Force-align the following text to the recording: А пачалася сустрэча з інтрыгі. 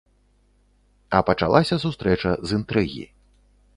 А 1.17 1.21
пачалася 1.29 1.75
сустрэча 1.85 2.31
з 2.49 2.59
інтрыгі. 2.61 3.05